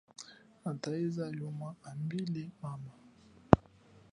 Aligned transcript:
Nataiza 0.61 1.23
yuma 1.37 1.69
ambile 1.91 2.43
mama. 2.61 2.93